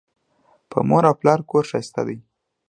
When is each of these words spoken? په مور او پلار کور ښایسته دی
په 0.69 0.79
مور 0.87 1.03
او 1.09 1.15
پلار 1.21 1.39
کور 1.49 1.63
ښایسته 1.69 2.01
دی 2.07 2.17